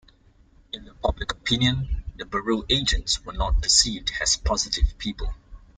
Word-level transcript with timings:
In 0.73 0.85
the 0.85 0.95
public 0.95 1.31
opinion, 1.31 2.03
the 2.17 2.25
Bureau 2.25 2.63
agents 2.71 3.23
were 3.23 3.33
not 3.33 3.61
perceived 3.61 4.11
as 4.19 4.35
positive 4.35 4.97
people. 4.97 5.35